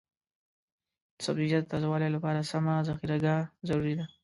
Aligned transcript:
د 1.15 1.19
سبزیجاتو 1.25 1.69
تازه 1.73 1.87
والي 1.89 2.09
لپاره 2.15 2.47
سمه 2.51 2.73
ذخیره 2.89 3.17
ګاه 3.23 3.41
ضروري 3.67 3.93
ده. 3.99 4.05